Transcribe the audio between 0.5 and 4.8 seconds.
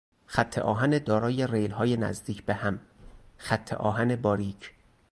آهن دارای ریلهای نزدیک به هم، خطآهن باریک